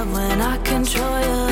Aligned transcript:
love 0.00 0.12
when 0.14 0.40
I 0.40 0.56
control 0.58 1.20
you. 1.20 1.49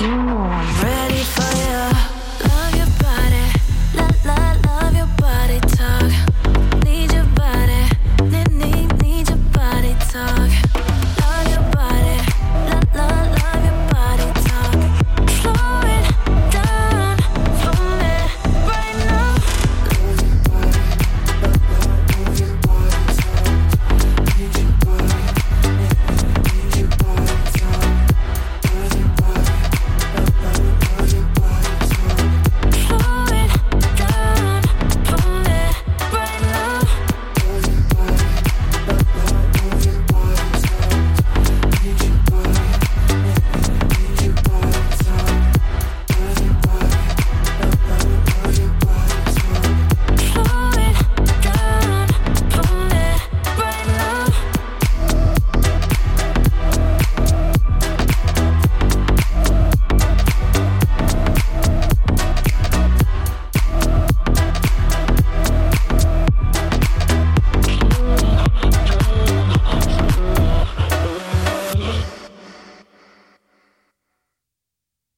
you. 0.00 0.89